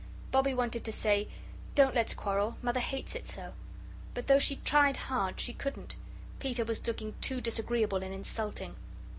Bobbie 0.31 0.55
wanted 0.55 0.83
to 0.85 0.91
say: 0.91 1.27
"Don't 1.75 1.93
let's 1.93 2.15
quarrel. 2.15 2.57
Mother 2.63 2.79
hates 2.79 3.13
it 3.13 3.27
so," 3.27 3.53
but 4.15 4.25
though 4.25 4.39
she 4.39 4.55
tried 4.55 4.97
hard, 4.97 5.39
she 5.39 5.53
couldn't. 5.53 5.93
Peter 6.39 6.65
was 6.65 6.87
looking 6.87 7.13
too 7.21 7.39
disagreeable 7.39 8.01
and 8.01 8.11
insulting. 8.11 8.77